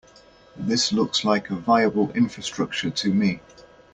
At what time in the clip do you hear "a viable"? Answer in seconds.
1.51-2.11